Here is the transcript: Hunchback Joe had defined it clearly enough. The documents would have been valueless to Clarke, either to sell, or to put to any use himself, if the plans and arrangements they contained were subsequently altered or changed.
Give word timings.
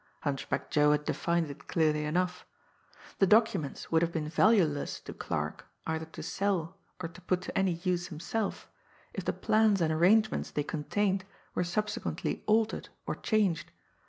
Hunchback 0.21 0.71
Joe 0.71 0.93
had 0.93 1.05
defined 1.05 1.51
it 1.51 1.67
clearly 1.67 2.05
enough. 2.05 2.43
The 3.19 3.27
documents 3.27 3.91
would 3.91 4.01
have 4.01 4.11
been 4.11 4.29
valueless 4.29 4.99
to 5.01 5.13
Clarke, 5.13 5.67
either 5.85 6.07
to 6.07 6.23
sell, 6.23 6.79
or 6.99 7.07
to 7.09 7.21
put 7.21 7.43
to 7.43 7.55
any 7.55 7.73
use 7.73 8.07
himself, 8.07 8.67
if 9.13 9.23
the 9.25 9.31
plans 9.31 9.79
and 9.79 9.93
arrangements 9.93 10.49
they 10.49 10.63
contained 10.63 11.23
were 11.53 11.63
subsequently 11.63 12.43
altered 12.47 12.89
or 13.05 13.13
changed. 13.13 13.69